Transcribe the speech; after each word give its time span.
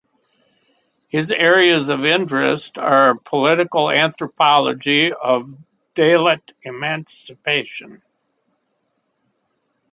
His 1.09 1.31
areas 1.31 1.89
of 1.89 2.07
interest 2.07 2.79
are 2.79 3.13
political 3.19 3.91
anthropology 3.91 5.13
of 5.13 5.53
Dalit 5.93 6.53
emancipation. 6.63 8.01